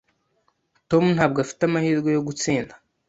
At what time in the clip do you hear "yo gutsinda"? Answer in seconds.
2.15-2.73